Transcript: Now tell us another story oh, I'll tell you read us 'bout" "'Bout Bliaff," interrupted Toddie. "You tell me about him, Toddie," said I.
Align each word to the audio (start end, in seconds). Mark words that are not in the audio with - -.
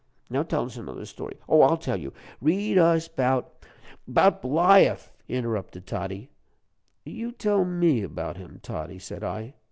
Now 0.31 0.41
tell 0.41 0.65
us 0.65 0.77
another 0.77 1.05
story 1.05 1.37
oh, 1.47 1.61
I'll 1.61 1.77
tell 1.77 1.95
you 1.97 2.11
read 2.41 2.79
us 2.79 3.07
'bout" 3.07 3.67
"'Bout 4.07 4.41
Bliaff," 4.41 5.11
interrupted 5.29 5.85
Toddie. 5.85 6.31
"You 7.05 7.31
tell 7.31 7.63
me 7.65 8.01
about 8.01 8.37
him, 8.37 8.59
Toddie," 8.63 8.97
said 8.97 9.23
I. 9.23 9.53